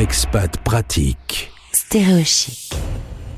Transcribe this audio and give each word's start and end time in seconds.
Expat 0.00 0.56
pratique. 0.64 1.52
Stéréochic. 1.72 2.72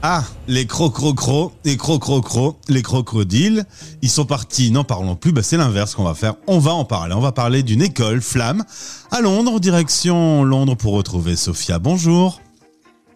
Ah, 0.01 0.23
les 0.47 0.65
cro-cro-cro, 0.65 1.51
les 1.65 1.77
cro-cro-cro, 1.77 2.57
les 2.69 2.83
crocodiles, 2.83 3.65
ils 4.01 4.09
sont 4.09 4.27
partis, 4.27 4.71
n'en 4.71 4.85
parlons 4.85 5.17
plus, 5.17 5.33
bah 5.33 5.43
c'est 5.43 5.57
l'inverse 5.57 5.97
qu'on 5.97 6.05
va 6.05 6.15
faire. 6.15 6.37
On 6.47 6.61
va 6.61 6.73
en 6.73 6.85
parler, 6.85 7.15
on 7.15 7.21
va 7.21 7.33
parler 7.33 7.65
d'une 7.65 7.83
école, 7.83 8.21
Flamme, 8.21 8.63
à 9.11 9.21
Londres, 9.21 9.59
direction 9.59 10.45
Londres 10.45 10.77
pour 10.77 10.93
retrouver 10.93 11.35
Sophia. 11.35 11.81
Bonjour. 11.81 12.41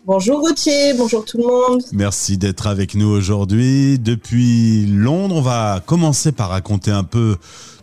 Bonjour 0.07 0.41
Gauthier, 0.41 0.95
bonjour 0.95 1.25
tout 1.25 1.37
le 1.37 1.43
monde. 1.43 1.83
Merci 1.91 2.39
d'être 2.39 2.69
avec 2.69 2.95
nous 2.95 3.09
aujourd'hui. 3.09 3.99
Depuis 3.99 4.87
Londres, 4.87 5.35
on 5.35 5.41
va 5.41 5.83
commencer 5.85 6.31
par 6.31 6.51
raconter 6.51 6.93
un 6.93 7.03
peu 7.03 7.39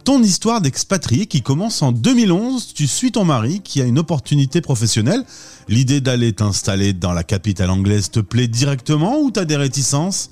ton 0.06 0.24
histoire 0.24 0.62
d'expatrié 0.62 1.26
qui 1.26 1.42
commence 1.42 1.82
en 1.82 1.92
2011. 1.92 2.74
Tu 2.74 2.88
suis 2.88 3.12
ton 3.12 3.26
mari 3.26 3.60
qui 3.62 3.82
a 3.82 3.84
une 3.84 4.00
opportunité 4.00 4.62
professionnelle. 4.62 5.26
L'idée 5.68 6.00
d'aller 6.00 6.32
t'installer 6.32 6.94
dans 6.94 7.12
la 7.12 7.24
capitale 7.24 7.70
anglaise 7.70 8.10
te 8.10 8.22
plaît 8.22 8.48
directement 8.48 9.20
ou 9.20 9.30
t'as 9.30 9.44
des 9.44 9.58
réticences? 9.58 10.30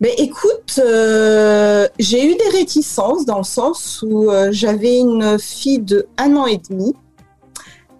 Mais 0.00 0.14
écoute, 0.16 0.78
euh, 0.78 1.86
j'ai 1.98 2.24
eu 2.24 2.34
des 2.34 2.56
réticences 2.56 3.26
dans 3.26 3.38
le 3.38 3.44
sens 3.44 4.02
où 4.08 4.30
euh, 4.30 4.48
j'avais 4.52 5.00
une 5.00 5.38
fille 5.38 5.80
de 5.80 6.06
un 6.16 6.34
an 6.34 6.46
et 6.46 6.62
demi 6.70 6.94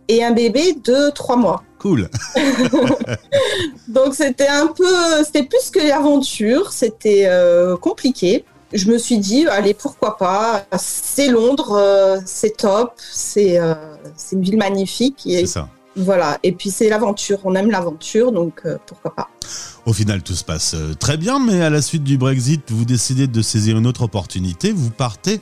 et 0.09 0.25
un 0.25 0.33
bébé 0.33 0.75
de 0.83 1.11
trois 1.11 1.37
mois. 1.37 1.66
Cool. 1.79 2.09
Donc 3.89 4.15
c'était 4.15 4.49
un 4.49 4.69
peu, 4.69 4.85
c'était 5.25 5.45
plus 5.45 5.71
que 5.71 5.79
l'aventure, 5.79 6.73
c'était 6.73 7.25
euh, 7.27 7.77
compliqué. 7.77 8.45
Je 8.73 8.91
me 8.91 8.99
suis 8.99 9.19
dit, 9.19 9.47
allez, 9.47 9.75
pourquoi 9.75 10.17
pas? 10.17 10.67
C'est 10.79 11.29
Londres, 11.29 11.73
euh, 11.73 12.19
c'est 12.25 12.57
top, 12.57 12.95
c'est 12.99 13.59
euh, 13.59 13.75
c'est 14.17 14.37
une 14.37 14.43
ville 14.43 14.57
magnifique. 14.57 15.27
Et, 15.27 15.41
C'est 15.41 15.47
ça. 15.47 15.69
Voilà, 15.99 16.39
et 16.43 16.53
puis 16.53 16.71
c'est 16.71 16.91
l'aventure, 16.91 17.39
on 17.45 17.55
aime 17.55 17.71
l'aventure, 17.71 18.31
donc 18.31 18.63
pourquoi 18.85 19.15
pas? 19.15 19.31
Au 19.87 19.95
final, 19.95 20.23
tout 20.23 20.35
se 20.35 20.45
passe 20.45 20.77
très 21.01 21.17
bien, 21.17 21.39
mais 21.39 21.63
à 21.63 21.71
la 21.71 21.81
suite 21.81 22.05
du 22.05 22.19
Brexit, 22.19 22.71
vous 22.71 22.85
décidez 22.85 23.27
de 23.27 23.41
saisir 23.41 23.79
une 23.79 23.87
autre 23.87 24.03
opportunité. 24.03 24.73
Vous 24.73 24.91
partez 24.91 25.41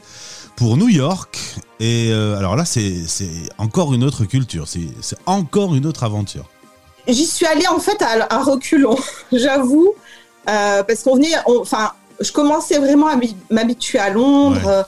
pour 0.56 0.76
New 0.76 0.88
York. 0.88 1.38
Et 1.80 2.10
euh, 2.12 2.38
alors 2.38 2.56
là, 2.56 2.64
c'est 2.64 2.94
encore 3.58 3.92
une 3.94 4.04
autre 4.04 4.24
culture. 4.24 4.66
C'est 4.68 5.18
encore 5.26 5.74
une 5.74 5.86
autre 5.86 6.04
aventure. 6.04 6.44
J'y 7.06 7.26
suis 7.26 7.44
allée 7.46 7.66
en 7.68 7.78
fait 7.80 8.00
à, 8.02 8.26
à 8.32 8.42
reculons, 8.42 8.96
j'avoue, 9.32 9.92
euh, 10.48 10.82
parce 10.82 11.02
qu'on 11.02 11.16
venait, 11.16 11.34
enfin, 11.46 11.92
je 12.20 12.32
commençais 12.32 12.78
vraiment 12.78 13.08
à 13.08 13.16
m'habi- 13.16 13.36
m'habituer 13.50 13.98
à 13.98 14.08
Londres, 14.08 14.56
Ouais. 14.64 14.72
euh, 14.72 14.82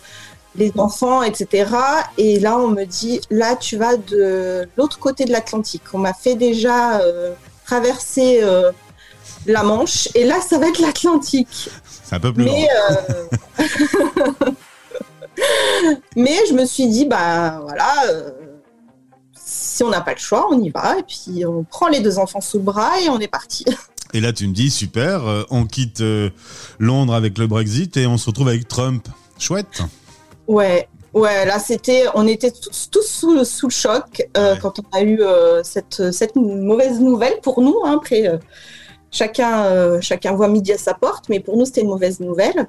les 0.54 0.72
enfants, 0.78 1.22
etc. 1.22 1.70
Et 2.16 2.40
là, 2.40 2.56
on 2.56 2.68
me 2.68 2.84
dit, 2.84 3.20
là, 3.30 3.56
tu 3.56 3.76
vas 3.76 3.98
de 3.98 4.66
l'autre 4.78 4.98
côté 4.98 5.26
de 5.26 5.30
l'Atlantique. 5.32 5.82
On 5.92 5.98
m'a 5.98 6.14
fait 6.14 6.34
déjà 6.36 7.02
traverser 7.66 8.40
la 9.44 9.62
Manche, 9.62 10.08
et 10.14 10.24
là, 10.24 10.36
ça 10.40 10.58
va 10.58 10.68
être 10.68 10.78
l'Atlantique. 10.78 11.68
C'est 12.02 12.16
un 12.16 12.20
peu 12.20 12.32
plus 12.32 12.44
Mais. 12.44 12.66
mais 16.16 16.36
je 16.48 16.54
me 16.54 16.64
suis 16.64 16.88
dit, 16.88 17.04
bah 17.04 17.60
voilà, 17.62 17.92
euh, 18.08 18.30
si 19.38 19.84
on 19.84 19.90
n'a 19.90 20.00
pas 20.00 20.12
le 20.14 20.18
choix, 20.18 20.48
on 20.50 20.60
y 20.60 20.70
va. 20.70 20.98
Et 20.98 21.02
puis 21.02 21.44
on 21.46 21.62
prend 21.64 21.88
les 21.88 22.00
deux 22.00 22.18
enfants 22.18 22.40
sous 22.40 22.56
le 22.58 22.64
bras 22.64 23.00
et 23.00 23.08
on 23.08 23.18
est 23.20 23.28
parti. 23.28 23.64
Et 24.14 24.20
là, 24.20 24.32
tu 24.32 24.46
me 24.46 24.54
dis, 24.54 24.70
super, 24.70 25.26
euh, 25.26 25.42
on 25.50 25.66
quitte 25.66 26.00
euh, 26.00 26.30
Londres 26.78 27.12
avec 27.12 27.36
le 27.38 27.46
Brexit 27.48 27.96
et 27.96 28.06
on 28.06 28.16
se 28.16 28.26
retrouve 28.26 28.48
avec 28.48 28.66
Trump. 28.68 29.06
Chouette. 29.38 29.82
Ouais, 30.46 30.88
ouais, 31.12 31.44
là 31.44 31.58
c'était, 31.58 32.04
on 32.14 32.26
était 32.26 32.52
tous, 32.52 32.88
tous 32.90 33.02
sous, 33.06 33.44
sous 33.44 33.66
le 33.66 33.72
choc 33.72 34.22
euh, 34.36 34.54
Ouais. 34.54 34.58
quand 34.62 34.78
on 34.78 34.96
a 34.96 35.02
eu 35.02 35.20
cette, 35.64 36.12
cette 36.12 36.36
mauvaise 36.36 37.00
nouvelle 37.00 37.40
pour 37.42 37.60
nous. 37.60 37.76
hein. 37.84 37.96
après, 37.96 38.38
chacun, 39.10 40.00
chacun 40.00 40.32
voit 40.34 40.48
midi 40.48 40.72
à 40.72 40.78
sa 40.78 40.94
porte, 40.94 41.28
mais 41.28 41.40
pour 41.40 41.56
nous 41.56 41.66
c'était 41.66 41.80
une 41.82 41.88
mauvaise 41.88 42.20
nouvelle. 42.20 42.66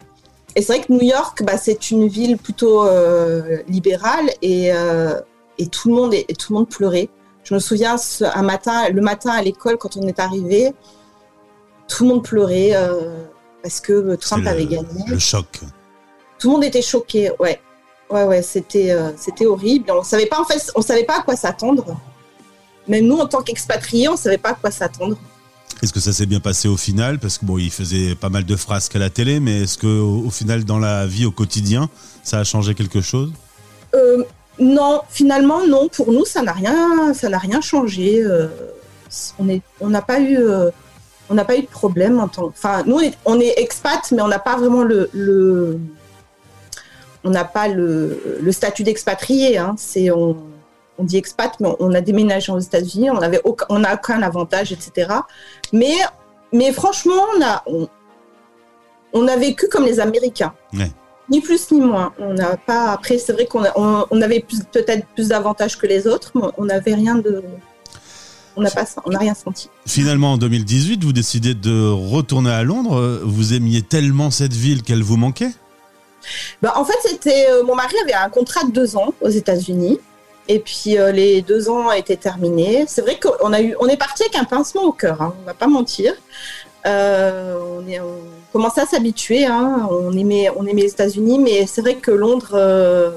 Et 0.57 0.61
c'est 0.63 0.73
vrai 0.75 0.83
que 0.85 0.91
New 0.91 1.01
York, 1.03 1.43
bah, 1.43 1.55
c'est 1.57 1.91
une 1.91 2.07
ville 2.07 2.35
plutôt 2.37 2.83
euh, 2.83 3.57
libérale 3.67 4.29
et, 4.41 4.73
euh, 4.73 5.21
et 5.59 5.67
tout 5.67 5.89
le 5.89 5.93
monde 5.95 6.13
est, 6.15 6.25
et 6.29 6.33
tout 6.35 6.51
le 6.51 6.57
monde 6.59 6.67
pleurait. 6.69 7.09
Je 7.43 7.53
me 7.53 7.59
souviens 7.59 7.95
ce- 7.97 8.23
un 8.25 8.41
matin, 8.41 8.89
le 8.89 9.01
matin 9.01 9.29
à 9.31 9.41
l'école 9.43 9.77
quand 9.77 9.95
on 9.97 10.07
est 10.07 10.19
arrivé, 10.19 10.73
tout 11.87 12.03
le 12.03 12.09
monde 12.09 12.23
pleurait 12.23 12.71
euh, 12.73 13.23
parce 13.61 13.79
que 13.79 14.15
Trump 14.15 14.43
avait 14.47 14.65
gagné 14.65 15.03
le 15.07 15.19
choc. 15.19 15.45
tout 16.39 16.47
le 16.49 16.53
monde 16.55 16.63
était 16.63 16.81
choqué, 16.81 17.31
ouais. 17.39 17.61
Ouais, 18.09 18.23
ouais, 18.23 18.41
c'était, 18.41 18.95
c'était 19.17 19.45
horrible. 19.45 19.91
On 19.91 20.01
savait 20.03 20.25
pas, 20.27 20.39
en 20.39 20.45
fait, 20.45 20.71
on 20.75 20.81
savait 20.81 21.03
pas 21.03 21.19
à 21.19 21.21
quoi 21.23 21.35
s'attendre. 21.35 21.85
Même 22.87 23.05
nous, 23.05 23.17
en 23.17 23.27
tant 23.27 23.41
qu'expatriés, 23.43 24.07
on 24.07 24.15
savait 24.15 24.37
pas 24.37 24.51
à 24.51 24.53
quoi 24.53 24.71
s'attendre. 24.71 25.17
Est-ce 25.83 25.93
que 25.93 25.99
ça 25.99 26.11
s'est 26.11 26.25
bien 26.25 26.39
passé 26.39 26.67
au 26.67 26.77
final? 26.77 27.19
Parce 27.19 27.37
que 27.37 27.45
bon, 27.45 27.57
il 27.57 27.71
faisait 27.71 28.15
pas 28.15 28.29
mal 28.29 28.45
de 28.45 28.55
frasques 28.55 28.95
à 28.95 28.99
la 28.99 29.09
télé, 29.09 29.39
mais 29.39 29.63
est-ce 29.63 29.77
que 29.77 29.87
au, 29.87 30.29
final, 30.31 30.65
dans 30.65 30.79
la 30.79 31.05
vie 31.05 31.25
au 31.25 31.31
quotidien, 31.31 31.89
ça 32.23 32.39
a 32.39 32.43
changé 32.43 32.73
quelque 32.73 33.01
chose? 33.01 33.31
Euh, 33.93 34.23
non, 34.59 35.01
finalement, 35.09 35.65
non. 35.67 35.87
Pour 35.87 36.11
nous, 36.11 36.25
ça 36.25 36.41
n'a 36.41 36.53
rien, 36.53 37.13
ça 37.13 37.29
n'a 37.29 37.37
rien 37.37 37.61
changé. 37.61 38.23
Euh, 38.23 38.47
on 39.79 39.89
n'a 39.89 40.01
pas 40.01 40.19
eu, 40.19 40.37
euh, 40.37 40.71
on 41.29 41.35
n'a 41.35 41.45
pas 41.45 41.57
eu 41.57 41.61
de 41.61 41.67
problème 41.67 42.19
en 42.19 42.27
tant. 42.27 42.47
Enfin, 42.47 42.83
nous, 42.87 42.99
on 43.25 43.39
est, 43.39 43.53
expat, 43.57 44.11
mais 44.11 44.21
on 44.23 44.27
n'a 44.27 44.39
pas 44.39 44.57
vraiment 44.57 44.81
le, 44.81 45.79
on 47.23 47.29
n'a 47.29 47.45
pas 47.45 47.67
le, 47.67 48.39
le 48.41 48.51
statut 48.51 48.83
d'expatrié. 48.83 49.59
Hein. 49.59 49.75
C'est 49.77 50.09
on, 50.09 50.37
on 50.97 51.03
dit 51.03 51.17
expat, 51.17 51.51
mais 51.59 51.69
on 51.79 51.93
a 51.93 52.01
déménagé 52.01 52.51
aux 52.51 52.59
États-Unis. 52.59 53.09
On 53.11 53.21
avait 53.21 53.41
aucun, 53.43 53.65
on 53.69 53.79
n'a 53.79 53.93
aucun 53.93 54.21
avantage, 54.21 54.71
etc. 54.71 55.13
Mais, 55.73 55.95
mais 56.51 56.71
franchement, 56.71 57.21
on 57.35 57.41
a, 57.43 57.63
on, 57.67 57.87
on 59.13 59.27
a 59.27 59.35
vécu 59.35 59.67
comme 59.69 59.85
les 59.85 59.99
Américains. 59.99 60.53
Ouais. 60.73 60.91
Ni 61.29 61.41
plus 61.41 61.71
ni 61.71 61.81
moins. 61.81 62.13
On 62.19 62.33
n'a 62.33 62.57
pas. 62.57 62.91
Après, 62.91 63.17
c'est 63.17 63.33
vrai 63.33 63.45
qu'on 63.45 63.63
on, 63.75 64.05
on 64.09 64.21
avait 64.21 64.45
peut-être 64.71 65.05
plus 65.07 65.29
d'avantages 65.29 65.77
que 65.77 65.85
les 65.85 66.07
autres, 66.07 66.31
mais 66.35 66.47
on 66.57 66.65
n'avait 66.65 66.95
rien 66.95 67.15
de. 67.15 67.43
On 68.55 68.61
n'a 68.61 68.71
pas, 68.71 68.85
on 69.05 69.11
n'a 69.11 69.19
rien 69.19 69.35
senti. 69.35 69.69
Finalement, 69.85 70.33
en 70.33 70.37
2018, 70.37 71.03
vous 71.03 71.13
décidez 71.13 71.53
de 71.53 71.89
retourner 71.89 72.49
à 72.49 72.63
Londres. 72.63 73.21
Vous 73.23 73.53
aimiez 73.53 73.83
tellement 73.83 74.31
cette 74.31 74.53
ville 74.53 74.81
qu'elle 74.81 75.03
vous 75.03 75.17
manquait? 75.17 75.51
Bah, 76.61 76.73
en 76.75 76.85
fait, 76.85 76.97
c'était 77.03 77.47
euh, 77.49 77.63
mon 77.63 77.75
mari 77.75 77.95
avait 78.03 78.13
un 78.13 78.29
contrat 78.29 78.63
de 78.63 78.71
deux 78.71 78.97
ans 78.97 79.13
aux 79.21 79.29
États-Unis, 79.29 79.99
et 80.47 80.59
puis 80.59 80.97
euh, 80.97 81.11
les 81.11 81.41
deux 81.41 81.69
ans 81.69 81.91
étaient 81.91 82.15
terminés. 82.17 82.85
C'est 82.87 83.01
vrai 83.01 83.19
qu'on 83.19 83.53
a 83.53 83.61
eu, 83.61 83.75
on 83.79 83.87
est 83.87 83.97
parti 83.97 84.23
avec 84.23 84.35
un 84.35 84.43
pincement 84.43 84.83
au 84.83 84.91
cœur. 84.91 85.21
Hein, 85.21 85.33
on 85.41 85.45
va 85.45 85.53
pas 85.53 85.67
mentir. 85.67 86.13
Euh, 86.85 87.57
on, 87.79 87.87
est, 87.87 87.99
on 87.99 88.15
commençait 88.53 88.81
à 88.81 88.85
s'habituer. 88.85 89.45
Hein, 89.45 89.87
on 89.91 90.15
aimait, 90.17 90.49
on 90.55 90.65
aimait 90.65 90.83
les 90.83 90.91
États-Unis, 90.91 91.39
mais 91.39 91.65
c'est 91.67 91.81
vrai 91.81 91.95
que 91.95 92.11
Londres, 92.11 92.51
euh, 92.53 93.11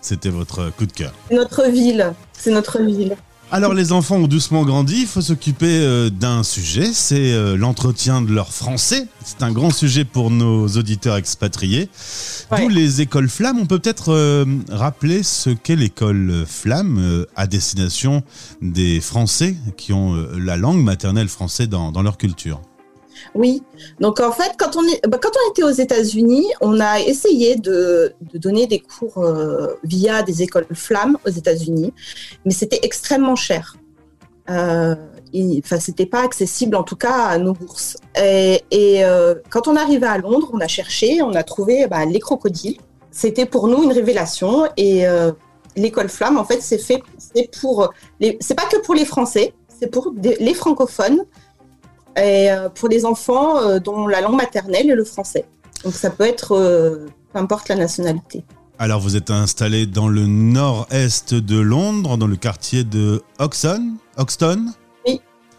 C'était 0.00 0.28
votre 0.28 0.70
coup 0.76 0.86
de 0.86 0.92
cœur. 0.92 1.12
notre 1.30 1.64
ville. 1.68 2.12
C'est 2.32 2.50
notre 2.50 2.80
ville. 2.80 3.16
Alors 3.54 3.74
les 3.74 3.92
enfants 3.92 4.16
ont 4.16 4.28
doucement 4.28 4.64
grandi, 4.64 5.02
il 5.02 5.06
faut 5.06 5.20
s'occuper 5.20 5.66
euh, 5.82 6.08
d'un 6.08 6.42
sujet, 6.42 6.86
c'est 6.94 7.34
euh, 7.34 7.54
l'entretien 7.54 8.22
de 8.22 8.32
leur 8.32 8.50
français. 8.50 9.08
C'est 9.22 9.42
un 9.42 9.52
grand 9.52 9.70
sujet 9.70 10.06
pour 10.06 10.30
nos 10.30 10.68
auditeurs 10.68 11.16
expatriés. 11.16 11.90
Ouais. 12.50 12.62
D'où 12.62 12.70
les 12.70 13.02
écoles 13.02 13.28
Flammes. 13.28 13.58
On 13.60 13.66
peut 13.66 13.78
peut-être 13.78 14.14
euh, 14.14 14.46
rappeler 14.70 15.22
ce 15.22 15.50
qu'est 15.50 15.76
l'école 15.76 16.46
Flamme 16.46 17.26
à 17.36 17.46
destination 17.46 18.22
des 18.62 19.02
Français 19.02 19.54
qui 19.76 19.92
ont 19.92 20.16
la 20.34 20.56
langue 20.56 20.82
maternelle 20.82 21.28
française 21.28 21.68
dans, 21.68 21.92
dans 21.92 22.00
leur 22.00 22.16
culture. 22.16 22.62
Oui. 23.34 23.62
Donc 24.00 24.20
en 24.20 24.32
fait, 24.32 24.52
quand 24.58 24.76
on, 24.76 24.82
est, 24.84 25.06
bah, 25.06 25.18
quand 25.20 25.30
on 25.30 25.50
était 25.50 25.62
aux 25.62 25.70
États-Unis, 25.70 26.46
on 26.60 26.80
a 26.80 27.00
essayé 27.00 27.56
de, 27.56 28.12
donner 28.34 28.66
des 28.66 28.80
cours 28.80 29.18
euh, 29.18 29.74
via 29.84 30.22
des 30.22 30.42
écoles 30.42 30.66
flammes 30.72 31.18
aux 31.26 31.30
États-Unis, 31.30 31.92
mais 32.44 32.52
c'était 32.52 32.80
extrêmement 32.82 33.36
cher. 33.36 33.76
Euh, 34.50 34.94
Enfin, 35.64 35.80
c'était 35.80 36.04
pas 36.04 36.22
accessible 36.22 36.76
en 36.76 36.82
tout 36.82 36.96
cas 36.96 37.22
à 37.22 37.38
nos 37.38 37.54
bourses. 37.54 37.96
Et, 38.16 38.60
euh, 38.70 39.34
quand 39.48 39.66
on 39.66 39.76
arrivait 39.76 40.06
à 40.06 40.18
Londres, 40.18 40.50
on 40.52 40.60
a 40.60 40.68
cherché, 40.68 41.22
on 41.22 41.32
a 41.32 41.42
trouvé 41.42 41.86
bah, 41.86 42.04
les 42.04 42.20
crocodiles. 42.20 42.76
C'était 43.10 43.46
pour 43.46 43.66
nous 43.66 43.82
une 43.82 43.92
révélation 43.92 44.68
et 44.76 45.06
l'école 45.74 46.10
flamme, 46.10 46.36
en 46.36 46.44
fait, 46.44 46.60
c'est 46.60 46.76
fait, 46.76 47.02
c'est 47.16 47.50
pour, 47.60 47.94
c'est 48.40 48.54
pas 48.54 48.66
que 48.66 48.76
pour 48.82 48.94
les 48.94 49.06
Français, 49.06 49.54
c'est 49.68 49.86
pour 49.86 50.12
les 50.22 50.54
francophones 50.54 51.24
et 52.16 52.50
euh, 52.50 52.68
pour 52.68 52.88
les 52.88 53.04
enfants 53.04 53.58
euh, 53.58 53.78
dont 53.78 54.06
la 54.06 54.20
langue 54.20 54.36
maternelle 54.36 54.90
est 54.90 54.94
le 54.94 55.04
français. 55.04 55.44
Donc 55.84 55.94
ça 55.94 56.10
peut 56.10 56.24
être 56.24 56.52
euh, 56.52 57.06
peu 57.32 57.38
importe 57.38 57.68
la 57.68 57.76
nationalité. 57.76 58.44
Alors 58.78 59.00
vous 59.00 59.16
êtes 59.16 59.30
installé 59.30 59.86
dans 59.86 60.08
le 60.08 60.26
nord-est 60.26 61.34
de 61.34 61.58
Londres, 61.58 62.16
dans 62.16 62.26
le 62.26 62.36
quartier 62.36 62.84
de 62.84 63.22
Hoxton. 63.38 63.94
Hoxton 64.16 64.66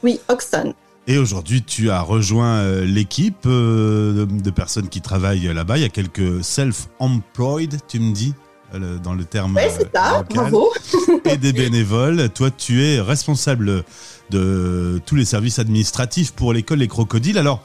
Oui, 0.04 0.20
Hoxton. 0.28 0.74
Et 1.08 1.18
aujourd'hui, 1.18 1.62
tu 1.64 1.90
as 1.90 2.02
rejoint 2.02 2.66
l'équipe 2.82 3.46
de 3.46 4.50
personnes 4.52 4.88
qui 4.88 5.02
travaillent 5.02 5.54
là-bas. 5.54 5.78
Il 5.78 5.82
y 5.82 5.86
a 5.86 5.90
quelques 5.90 6.44
self-employed, 6.44 7.78
tu 7.90 8.00
me 8.00 8.14
dis, 8.14 8.34
dans 8.80 9.14
le 9.14 9.24
terme. 9.24 9.56
Oui, 9.56 9.72
c'est 9.76 9.92
ça, 9.94 10.24
bravo. 10.30 10.72
et 11.26 11.38
des 11.38 11.54
bénévoles. 11.54 12.30
Toi, 12.30 12.50
tu 12.52 12.84
es 12.84 13.00
responsable 13.00 13.84
de 14.30 15.00
tous 15.06 15.16
les 15.16 15.26
services 15.26 15.60
administratifs 15.60 16.32
pour 16.32 16.54
l'école 16.54 16.80
Les 16.80 16.88
Crocodiles. 16.88 17.38
Alors, 17.38 17.64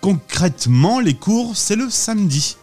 concrètement, 0.00 1.00
les 1.00 1.14
cours, 1.14 1.56
c'est 1.56 1.76
le 1.76 1.88
samedi. 1.90 2.56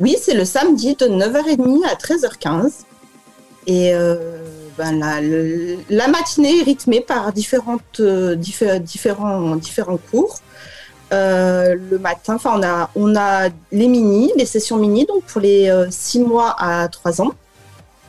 Oui, 0.00 0.16
c'est 0.20 0.34
le 0.34 0.44
samedi 0.44 0.96
de 0.96 1.06
9h30 1.06 1.84
à 1.86 1.94
13h15. 1.94 2.72
Et 3.66 3.92
ben, 4.78 5.00
la, 5.90 6.08
matinée 6.08 6.60
est 6.60 6.62
rythmée 6.62 7.00
par 7.00 7.32
différentes, 7.32 8.00
différents, 8.36 9.56
différents 9.56 9.98
cours. 10.10 10.40
Euh, 11.12 11.76
le 11.90 11.98
matin, 11.98 12.34
enfin, 12.34 12.60
on 12.94 13.16
a, 13.16 13.48
les 13.70 13.88
mini, 13.88 14.32
les 14.36 14.46
sessions 14.46 14.76
mini, 14.76 15.06
donc 15.06 15.24
pour 15.24 15.40
les 15.40 15.72
6 15.90 16.20
euh, 16.20 16.26
mois 16.26 16.54
à 16.58 16.88
3 16.88 17.22
ans. 17.22 17.32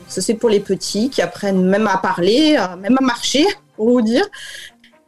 Ça, 0.07 0.21
c'est 0.21 0.33
pour 0.33 0.49
les 0.49 0.59
petits 0.59 1.09
qui 1.09 1.21
apprennent 1.21 1.65
même 1.65 1.88
à 1.88 1.97
parler, 1.97 2.57
même 2.79 2.97
à 2.99 3.03
marcher, 3.03 3.45
pour 3.75 3.89
vous 3.89 4.01
dire. 4.01 4.25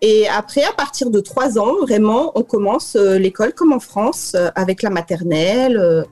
Et 0.02 0.30
après, 0.30 0.64
à 0.64 0.72
partir 0.72 1.10
de 1.10 1.20
3 1.20 1.58
ans, 1.58 1.76
vraiment, 1.82 2.32
on 2.36 2.44
commence 2.44 2.96
euh, 2.96 3.18
l'école 3.18 3.54
comme 3.54 3.74
en 3.74 3.80
France, 3.80 4.36
avec 4.56 4.84
la 4.84 4.90
maternelle, 4.90 6.06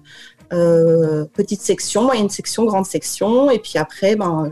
petite 0.49 1.61
section, 1.61 2.03
moyenne 2.03 2.29
section, 2.29 2.65
grande 2.65 2.85
section. 2.85 3.51
Et 3.51 3.59
puis 3.59 3.77
après, 3.77 4.15
ben, 4.15 4.49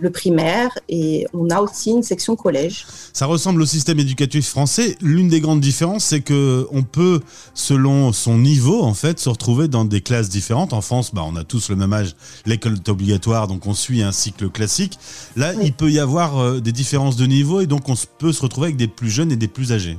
le 0.00 0.10
primaire 0.10 0.78
et 0.88 1.26
on 1.34 1.50
a 1.50 1.60
aussi 1.60 1.90
une 1.90 2.02
section 2.02 2.36
collège. 2.36 2.86
Ça 3.12 3.26
ressemble 3.26 3.62
au 3.62 3.66
système 3.66 3.98
éducatif 3.98 4.48
français. 4.48 4.96
L'une 5.00 5.28
des 5.28 5.40
grandes 5.40 5.60
différences, 5.60 6.04
c'est 6.04 6.20
que 6.20 6.66
on 6.72 6.82
peut, 6.82 7.20
selon 7.54 8.12
son 8.12 8.38
niveau, 8.38 8.82
en 8.82 8.94
fait, 8.94 9.18
se 9.18 9.28
retrouver 9.28 9.68
dans 9.68 9.84
des 9.84 10.00
classes 10.00 10.28
différentes. 10.28 10.72
En 10.72 10.80
France, 10.80 11.14
bah, 11.14 11.22
on 11.26 11.36
a 11.36 11.44
tous 11.44 11.70
le 11.70 11.76
même 11.76 11.92
âge, 11.92 12.14
l'école 12.46 12.74
est 12.74 12.88
obligatoire, 12.88 13.46
donc 13.48 13.66
on 13.66 13.74
suit 13.74 14.02
un 14.02 14.12
cycle 14.12 14.48
classique. 14.48 14.98
Là, 15.36 15.52
il 15.62 15.72
peut 15.72 15.90
y 15.90 15.98
avoir 15.98 16.38
euh, 16.38 16.60
des 16.60 16.72
différences 16.72 17.16
de 17.16 17.26
niveau 17.26 17.60
et 17.60 17.66
donc 17.66 17.88
on 17.88 17.94
peut 18.18 18.32
se 18.32 18.42
retrouver 18.42 18.66
avec 18.66 18.76
des 18.76 18.88
plus 18.88 19.10
jeunes 19.10 19.32
et 19.32 19.36
des 19.36 19.48
plus 19.48 19.72
âgés. 19.72 19.98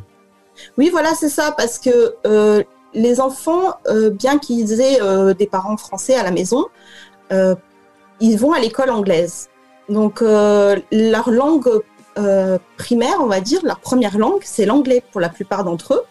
Oui, 0.78 0.90
voilà, 0.92 1.14
c'est 1.16 1.30
ça, 1.30 1.54
parce 1.58 1.80
que 1.80 2.16
euh, 2.26 2.64
les 2.94 3.20
enfants, 3.20 3.74
euh, 3.88 4.10
bien 4.10 4.38
qu'ils 4.38 4.80
aient 4.80 5.00
des 5.36 5.48
parents 5.48 5.78
français 5.78 6.16
à 6.16 6.24
la 6.24 6.32
maison, 6.32 6.66
ils 8.20 8.38
vont 8.38 8.52
à 8.52 8.60
l'école 8.60 8.90
anglaise. 8.90 9.51
Donc, 9.92 10.22
euh, 10.22 10.78
leur 10.94 11.30
langue 11.30 11.70
euh, 12.18 12.58
primaire, 12.78 13.18
on 13.20 13.26
va 13.26 13.42
dire, 13.42 13.60
leur 13.64 13.80
première 13.80 14.18
langue, 14.18 14.40
c'est 14.44 14.66
l'anglais 14.66 15.04
pour 15.12 15.20
la 15.20 15.28
plupart 15.28 15.66
d'entre 15.66 15.96
eux. 15.96 16.04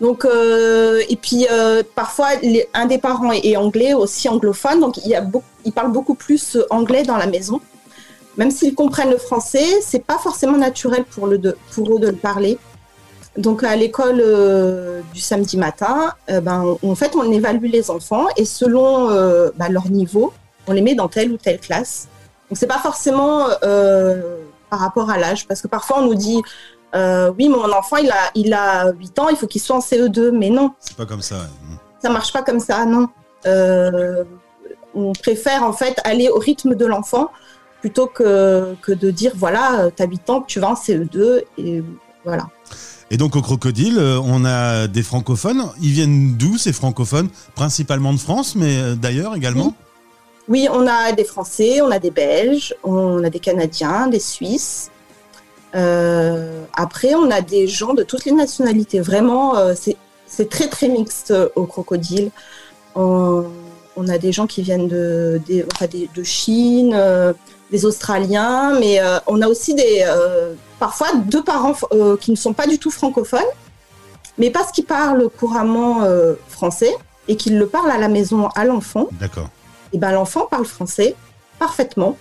Donc, 0.00 0.24
euh, 0.24 1.02
et 1.10 1.16
puis 1.16 1.46
parfois, 1.94 2.28
un 2.72 2.86
des 2.86 2.98
parents 2.98 3.30
est, 3.30 3.56
anglais, 3.56 3.92
aussi 3.92 4.28
anglophone, 4.28 4.80
donc 4.80 4.96
il, 4.96 5.08
y 5.08 5.14
a 5.14 5.24
il 5.66 5.72
parle 5.72 5.92
beaucoup 5.92 6.14
plus 6.14 6.58
anglais 6.70 7.02
dans 7.02 7.18
la 7.18 7.26
maison. 7.26 7.60
Même 8.38 8.50
s'ils 8.50 8.74
comprennent 8.74 9.10
le 9.10 9.18
français, 9.18 9.82
c'est 9.82 10.02
pas 10.02 10.18
forcément 10.18 10.56
naturel 10.56 11.04
pour 11.04 11.28
eux 11.28 11.38
de 11.38 11.56
le 11.78 12.16
parler. 12.16 12.58
Donc 13.36 13.64
à 13.64 13.76
l'école 13.76 14.24
du 15.12 15.20
samedi 15.20 15.58
matin, 15.58 16.14
ben, 16.28 16.76
en 16.82 16.94
fait, 16.94 17.14
on 17.16 17.30
évalue 17.30 17.66
les 17.66 17.90
enfants 17.90 18.26
et 18.36 18.46
selon 18.46 19.08
ben, 19.56 19.68
leur 19.68 19.90
niveau, 19.90 20.32
on 20.66 20.72
les 20.72 20.82
met 20.82 20.94
dans 20.94 21.08
telle 21.08 21.30
ou 21.32 21.36
telle 21.36 21.60
classe. 21.60 22.08
Donc 22.54 22.60
c'est 22.60 22.68
pas 22.68 22.78
forcément 22.78 23.48
euh, 23.64 24.36
par 24.70 24.78
rapport 24.78 25.10
à 25.10 25.18
l'âge, 25.18 25.48
parce 25.48 25.60
que 25.60 25.66
parfois 25.66 25.98
on 25.98 26.06
nous 26.06 26.14
dit 26.14 26.40
euh, 26.94 27.32
oui, 27.36 27.48
mon 27.48 27.68
enfant 27.72 27.96
il 27.96 28.08
a, 28.12 28.30
il 28.36 28.54
a 28.54 28.92
8 28.92 29.18
ans, 29.18 29.28
il 29.28 29.36
faut 29.36 29.48
qu'il 29.48 29.60
soit 29.60 29.74
en 29.74 29.80
CE2, 29.80 30.30
mais 30.30 30.50
non. 30.50 30.72
C'est 30.78 30.96
pas 30.96 31.04
comme 31.04 31.20
ça. 31.20 31.48
Ça 32.00 32.10
marche 32.10 32.32
pas 32.32 32.42
comme 32.42 32.60
ça, 32.60 32.84
non. 32.84 33.08
Euh, 33.46 34.22
on 34.94 35.14
préfère 35.14 35.64
en 35.64 35.72
fait 35.72 36.00
aller 36.04 36.28
au 36.28 36.38
rythme 36.38 36.76
de 36.76 36.86
l'enfant 36.86 37.32
plutôt 37.80 38.06
que, 38.06 38.76
que 38.82 38.92
de 38.92 39.10
dire 39.10 39.32
voilà, 39.34 39.90
tu 39.96 40.00
as 40.04 40.06
8 40.06 40.30
ans, 40.30 40.42
tu 40.42 40.60
vas 40.60 40.68
en 40.68 40.74
CE2 40.74 41.42
et 41.58 41.82
voilà. 42.24 42.46
Et 43.10 43.16
donc 43.16 43.34
au 43.34 43.42
Crocodile, 43.42 43.98
on 43.98 44.44
a 44.44 44.86
des 44.86 45.02
francophones. 45.02 45.64
Ils 45.82 45.90
viennent 45.90 46.36
d'où 46.36 46.56
ces 46.56 46.72
francophones? 46.72 47.30
Principalement 47.56 48.12
de 48.12 48.18
France, 48.18 48.54
mais 48.54 48.94
d'ailleurs 48.94 49.34
également? 49.34 49.74
Oui, 49.76 49.83
on 50.48 50.86
a 50.86 51.12
des 51.12 51.24
Français, 51.24 51.80
on 51.80 51.90
a 51.90 51.98
des 51.98 52.10
Belges, 52.10 52.74
on 52.82 53.22
a 53.24 53.30
des 53.30 53.40
Canadiens, 53.40 54.06
des 54.06 54.20
Suisses. 54.20 54.90
Euh, 55.74 56.64
après, 56.74 57.14
on 57.14 57.30
a 57.30 57.40
des 57.40 57.66
gens 57.66 57.94
de 57.94 58.02
toutes 58.02 58.24
les 58.24 58.32
nationalités. 58.32 59.00
Vraiment, 59.00 59.56
euh, 59.56 59.74
c'est 60.26 60.48
très 60.48 60.68
très 60.68 60.88
mixte 60.88 61.30
euh, 61.30 61.48
au 61.56 61.66
crocodile. 61.66 62.30
On, 62.94 63.46
a 64.08 64.18
des 64.18 64.32
gens 64.32 64.46
qui 64.46 64.62
viennent 64.62 64.88
de, 64.88 65.40
de 65.48 66.22
Chine, 66.22 66.96
des 67.70 67.84
Australiens, 67.84 68.78
mais 68.78 69.00
on 69.26 69.40
a 69.40 69.48
aussi 69.48 69.74
des, 69.74 70.04
parfois 70.78 71.08
deux 71.26 71.42
parents 71.42 71.74
qui 72.20 72.32
ne 72.32 72.36
sont 72.36 72.52
pas 72.52 72.66
du 72.66 72.78
tout 72.78 72.90
francophones, 72.90 73.40
mais 74.36 74.50
parce 74.50 74.72
qu'ils 74.72 74.84
parlent 74.84 75.28
couramment 75.28 76.02
français 76.48 76.94
et 77.28 77.36
qu'ils 77.36 77.56
le 77.56 77.66
parlent 77.66 77.90
à 77.90 77.98
la 77.98 78.08
maison 78.08 78.48
à 78.56 78.64
l'enfant. 78.64 79.08
D'accord 79.12 79.48
et 79.94 79.98
ben, 79.98 80.12
l'enfant 80.12 80.46
parle 80.50 80.66
français 80.66 81.14
parfaitement. 81.58 82.18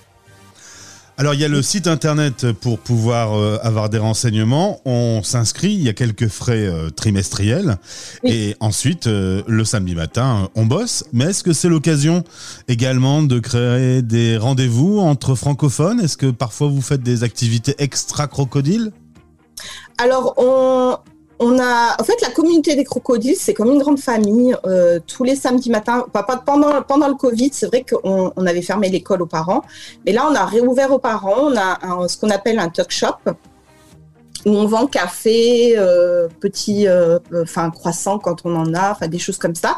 Alors 1.17 1.35
il 1.35 1.39
y 1.39 1.45
a 1.45 1.47
le 1.47 1.61
site 1.61 1.85
internet 1.85 2.51
pour 2.53 2.79
pouvoir 2.79 3.33
euh, 3.33 3.59
avoir 3.61 3.89
des 3.89 3.99
renseignements. 3.99 4.81
On 4.85 5.21
s'inscrit, 5.23 5.71
il 5.71 5.81
y 5.81 5.89
a 5.89 5.93
quelques 5.93 6.27
frais 6.27 6.65
euh, 6.65 6.89
trimestriels. 6.89 7.77
Et 8.23 8.55
ensuite, 8.59 9.05
euh, 9.05 9.43
le 9.47 9.63
samedi 9.63 9.93
matin, 9.93 10.49
on 10.55 10.65
bosse. 10.65 11.03
Mais 11.13 11.25
est-ce 11.25 11.43
que 11.43 11.53
c'est 11.53 11.69
l'occasion 11.69 12.23
également 12.67 13.21
de 13.21 13.37
créer 13.39 14.01
des 14.01 14.37
rendez-vous 14.37 14.99
entre 14.99 15.35
francophones? 15.35 15.99
Est-ce 15.99 16.17
que 16.17 16.31
parfois 16.31 16.67
vous 16.67 16.81
faites 16.81 17.03
des 17.03 17.23
activités 17.23 17.75
extra-crocodiles? 17.77 18.91
Alors, 19.99 20.33
on, 20.37 20.97
on 21.39 21.59
a, 21.59 21.95
en 21.99 22.03
fait, 22.03 22.21
la 22.21 22.29
communauté 22.29 22.75
des 22.75 22.83
crocodiles, 22.83 23.35
c'est 23.37 23.53
comme 23.53 23.71
une 23.71 23.79
grande 23.79 23.99
famille. 23.99 24.55
Euh, 24.65 24.99
tous 25.05 25.23
les 25.23 25.35
samedis 25.35 25.69
matins, 25.69 26.05
pendant, 26.45 26.81
pendant 26.81 27.07
le 27.07 27.15
Covid, 27.15 27.49
c'est 27.51 27.65
vrai 27.67 27.83
qu'on 27.89 28.31
on 28.35 28.45
avait 28.45 28.61
fermé 28.61 28.89
l'école 28.89 29.21
aux 29.21 29.27
parents, 29.27 29.63
mais 30.05 30.11
là, 30.11 30.27
on 30.29 30.35
a 30.35 30.45
réouvert 30.45 30.91
aux 30.91 30.99
parents. 30.99 31.51
On 31.51 31.57
a 31.57 32.07
ce 32.07 32.17
qu'on 32.17 32.29
appelle 32.29 32.59
un 32.59 32.69
talk 32.69 32.91
shop 32.91 33.17
où 34.45 34.49
on 34.49 34.65
vend 34.65 34.87
café, 34.87 35.75
euh, 35.77 36.27
petits, 36.41 36.85
euh, 36.85 37.17
enfin 37.41 37.71
croissants 37.71 38.19
quand 38.19 38.41
on 38.43 38.53
en 38.57 38.73
a, 38.73 38.91
enfin 38.91 39.07
des 39.07 39.19
choses 39.19 39.37
comme 39.37 39.55
ça. 39.55 39.77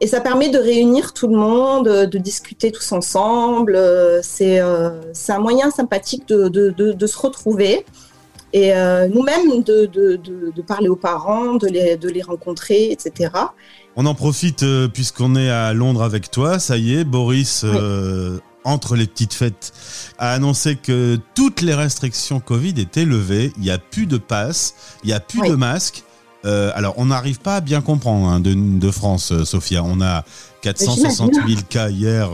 Et 0.00 0.08
ça 0.08 0.20
permet 0.20 0.48
de 0.48 0.58
réunir 0.58 1.12
tout 1.12 1.28
le 1.28 1.36
monde, 1.36 1.86
de 1.86 2.18
discuter 2.18 2.72
tous 2.72 2.92
ensemble. 2.92 3.78
c'est 4.22 4.58
un 4.58 5.38
moyen 5.38 5.70
sympathique 5.70 6.26
de 6.28 7.06
se 7.06 7.18
retrouver. 7.18 7.84
Et 8.52 8.74
euh, 8.74 9.08
nous-mêmes, 9.08 9.62
de, 9.62 9.86
de, 9.86 10.16
de, 10.16 10.62
parler 10.62 10.88
aux 10.88 10.96
parents, 10.96 11.54
de 11.54 11.68
les, 11.68 11.96
de 11.96 12.08
les 12.08 12.22
rencontrer, 12.22 12.90
etc. 12.90 13.30
On 13.96 14.06
en 14.06 14.14
profite 14.14 14.62
euh, 14.62 14.88
puisqu'on 14.88 15.36
est 15.36 15.50
à 15.50 15.72
Londres 15.72 16.02
avec 16.02 16.30
toi. 16.30 16.58
Ça 16.58 16.76
y 16.76 16.96
est, 16.96 17.04
Boris, 17.04 17.62
euh, 17.64 18.38
entre 18.64 18.96
les 18.96 19.06
petites 19.06 19.34
fêtes, 19.34 19.72
a 20.18 20.32
annoncé 20.32 20.76
que 20.76 21.18
toutes 21.34 21.60
les 21.60 21.74
restrictions 21.74 22.40
Covid 22.40 22.74
étaient 22.78 23.04
levées. 23.04 23.52
Il 23.56 23.62
n'y 23.62 23.70
a 23.70 23.78
plus 23.78 24.06
de 24.06 24.18
passe, 24.18 24.74
il 25.04 25.08
n'y 25.08 25.12
a 25.12 25.20
plus 25.20 25.48
de 25.48 25.54
masques. 26.44 26.76
alors, 26.76 26.94
on 26.96 27.06
n'arrive 27.06 27.40
pas 27.40 27.56
à 27.56 27.60
bien 27.60 27.80
comprendre 27.80 28.28
hein, 28.28 28.40
de, 28.40 28.54
de, 28.54 28.90
France, 28.90 29.32
Sophia. 29.44 29.82
On 29.84 30.00
a 30.00 30.24
460 30.62 31.34
000 31.34 31.46
cas 31.68 31.88
hier 31.88 32.30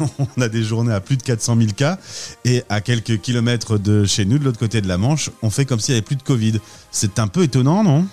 on 0.18 0.40
a 0.40 0.48
des 0.48 0.62
journées 0.62 0.92
à 0.92 1.00
plus 1.00 1.16
de 1.16 1.22
400 1.22 1.56
000 1.56 1.68
cas 1.76 1.98
et 2.44 2.62
à 2.68 2.80
quelques 2.80 3.20
kilomètres 3.20 3.78
de 3.78 4.04
chez 4.04 4.24
nous, 4.24 4.38
de 4.38 4.44
l'autre 4.44 4.58
côté 4.58 4.80
de 4.80 4.88
la 4.88 4.98
Manche, 4.98 5.30
on 5.42 5.50
fait 5.50 5.64
comme 5.64 5.80
s'il 5.80 5.94
n'y 5.94 5.98
avait 5.98 6.04
plus 6.04 6.16
de 6.16 6.22
Covid. 6.22 6.60
C'est 6.90 7.18
un 7.18 7.28
peu 7.28 7.42
étonnant, 7.42 7.82
non? 7.82 8.06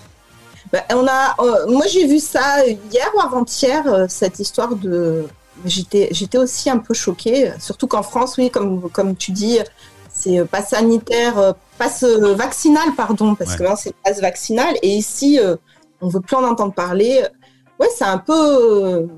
Bah, 0.72 0.80
on 0.90 1.06
a, 1.06 1.34
euh, 1.40 1.70
moi 1.70 1.86
j'ai 1.86 2.06
vu 2.06 2.18
ça 2.18 2.66
hier 2.66 3.08
ou 3.16 3.20
avant-hier, 3.20 3.86
euh, 3.86 4.06
cette 4.08 4.38
histoire 4.38 4.74
de... 4.76 5.26
J'étais, 5.64 6.08
j'étais 6.10 6.38
aussi 6.38 6.68
un 6.68 6.78
peu 6.78 6.94
choquée, 6.94 7.52
surtout 7.60 7.86
qu'en 7.86 8.02
France, 8.02 8.34
oui, 8.38 8.50
comme, 8.50 8.90
comme 8.90 9.14
tu 9.14 9.30
dis, 9.30 9.58
c'est 10.24 10.44
pas 10.46 10.62
sanitaire, 10.62 11.54
passe 11.78 12.04
vaccinal, 12.04 12.94
pardon, 12.96 13.34
parce 13.34 13.56
que 13.56 13.62
là 13.62 13.76
c'est 13.76 13.94
passe 14.02 14.20
vaccinal, 14.20 14.74
et 14.82 14.96
ici, 14.96 15.38
on 16.00 16.08
veut 16.08 16.20
plus 16.20 16.36
en 16.36 16.44
entendre 16.44 16.74
parler. 16.74 17.22
Ouais, 17.78 17.88
c'est 17.96 18.04
un 18.04 18.18
peu, 18.18 19.08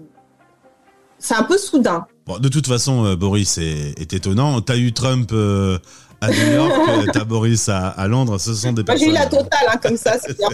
c'est 1.18 1.34
un 1.34 1.44
peu 1.44 1.58
soudain 1.58 2.06
de 2.40 2.48
toute 2.48 2.66
façon, 2.66 3.04
euh, 3.04 3.16
Boris 3.16 3.58
est, 3.58 4.12
étonnant. 4.12 4.60
T'as 4.60 4.76
eu 4.76 4.92
Trump 4.92 5.30
euh, 5.32 5.78
à 6.20 6.30
New 6.30 6.52
York, 6.52 6.72
euh, 6.88 7.06
t'as 7.12 7.24
Boris 7.24 7.68
à, 7.68 8.06
Londres. 8.08 8.38
Ce 8.38 8.54
sont 8.54 8.72
des 8.72 8.84
personnes. 8.84 9.06
J'ai 9.06 9.10
eu 9.12 9.14
la 9.14 9.26
totale, 9.26 9.68
hein, 9.72 9.78
comme 9.80 9.96
ça, 9.96 10.16
c'est 10.20 10.36
bien. 10.36 10.48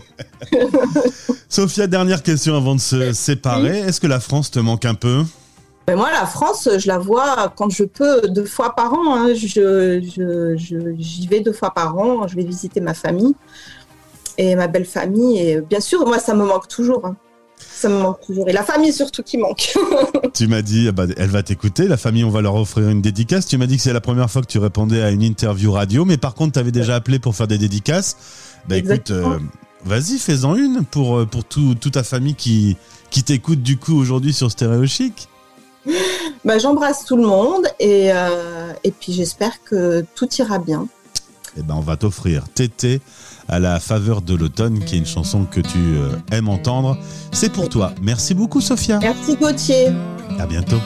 Sophia, 1.49 1.87
dernière 1.87 2.23
question 2.23 2.56
avant 2.56 2.75
de 2.75 2.80
se 2.80 3.12
séparer. 3.12 3.80
Est-ce 3.80 4.00
que 4.00 4.06
la 4.06 4.21
France 4.21 4.50
te 4.50 4.59
manque 4.59 4.85
un 4.85 4.94
peu? 4.94 5.25
Ben 5.86 5.96
moi, 5.96 6.10
la 6.12 6.26
France, 6.26 6.68
je 6.78 6.86
la 6.86 6.98
vois 6.98 7.52
quand 7.56 7.70
je 7.70 7.84
peux, 7.84 8.28
deux 8.28 8.44
fois 8.44 8.74
par 8.74 8.94
an. 8.94 9.16
Hein. 9.16 9.34
j'y 9.34 11.26
vais 11.26 11.40
deux 11.40 11.52
fois 11.52 11.72
par 11.74 11.98
an. 11.98 12.28
Je 12.28 12.36
vais 12.36 12.44
visiter 12.44 12.80
ma 12.80 12.94
famille 12.94 13.34
et 14.38 14.54
ma 14.54 14.68
belle 14.68 14.84
famille. 14.84 15.38
Et 15.38 15.60
bien 15.60 15.80
sûr, 15.80 16.06
moi, 16.06 16.18
ça 16.18 16.34
me 16.34 16.44
manque 16.44 16.68
toujours. 16.68 17.04
Hein. 17.04 17.16
ça 17.58 17.88
me 17.88 17.98
manque 17.98 18.20
toujours. 18.24 18.48
Et 18.48 18.52
la 18.52 18.62
famille 18.62 18.92
surtout 18.92 19.24
qui 19.24 19.38
manque. 19.38 19.72
tu 20.34 20.46
m'as 20.46 20.62
dit, 20.62 20.90
bah, 20.92 21.06
elle 21.16 21.30
va 21.30 21.42
t'écouter, 21.42 21.88
la 21.88 21.96
famille, 21.96 22.22
on 22.22 22.30
va 22.30 22.42
leur 22.42 22.54
offrir 22.54 22.88
une 22.88 23.02
dédicace. 23.02 23.46
Tu 23.46 23.58
m'as 23.58 23.66
dit 23.66 23.76
que 23.76 23.82
c'est 23.82 23.92
la 23.92 24.00
première 24.00 24.30
fois 24.30 24.42
que 24.42 24.46
tu 24.46 24.58
répondais 24.58 25.02
à 25.02 25.10
une 25.10 25.22
interview 25.22 25.72
radio, 25.72 26.04
mais 26.04 26.16
par 26.16 26.34
contre, 26.34 26.52
tu 26.52 26.58
avais 26.60 26.72
déjà 26.72 26.94
appelé 26.94 27.18
pour 27.18 27.34
faire 27.34 27.48
des 27.48 27.58
dédicaces. 27.58 28.16
Bah 28.68 28.76
écoute, 28.76 29.10
euh, 29.10 29.40
vas-y, 29.84 30.18
fais-en 30.18 30.54
une 30.54 30.84
pour, 30.84 31.18
euh, 31.18 31.26
pour 31.26 31.44
tout, 31.44 31.74
toute 31.74 31.94
ta 31.94 32.04
famille 32.04 32.36
qui, 32.36 32.76
qui 33.10 33.24
t'écoute 33.24 33.60
du 33.62 33.76
coup 33.76 33.98
aujourd'hui 33.98 34.32
sur 34.32 34.48
Stéréo 34.48 34.86
Chic. 34.86 35.28
Bah, 36.44 36.58
J'embrasse 36.58 37.04
tout 37.04 37.16
le 37.16 37.22
monde 37.22 37.66
et, 37.78 38.12
euh, 38.12 38.72
et 38.82 38.90
puis 38.90 39.12
j'espère 39.12 39.62
que 39.62 40.04
tout 40.14 40.28
ira 40.38 40.58
bien. 40.58 40.88
Et 41.54 41.60
eh 41.60 41.62
ben, 41.62 41.74
on 41.74 41.80
va 41.80 41.96
t'offrir 41.96 42.48
Tété 42.48 43.00
à 43.48 43.58
la 43.58 43.78
faveur 43.78 44.22
de 44.22 44.34
l'automne, 44.34 44.80
qui 44.80 44.94
est 44.94 44.98
une 44.98 45.06
chanson 45.06 45.44
que 45.44 45.60
tu 45.60 45.78
euh, 45.78 46.16
aimes 46.30 46.48
entendre. 46.48 46.96
C'est 47.30 47.52
pour 47.52 47.68
toi. 47.68 47.92
Merci 48.00 48.34
beaucoup, 48.34 48.60
Sophia. 48.60 48.98
Merci, 49.00 49.36
Gauthier. 49.36 49.88
À 50.38 50.46
bientôt. 50.46 50.80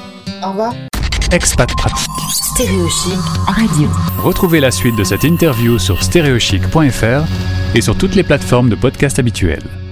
Au 0.44 0.50
revoir. 0.50 0.74
Expat 1.30 1.68
Pratique. 1.76 2.10
Stéréochic 2.30 3.18
Radio. 3.46 3.88
Retrouvez 4.18 4.60
la 4.60 4.70
suite 4.70 4.96
de 4.96 5.04
cette 5.04 5.24
interview 5.24 5.78
sur 5.78 6.02
stéréochic.fr 6.02 7.76
et 7.76 7.80
sur 7.80 7.96
toutes 7.96 8.14
les 8.14 8.24
plateformes 8.24 8.68
de 8.68 8.76
podcast 8.76 9.18
habituelles. 9.18 9.85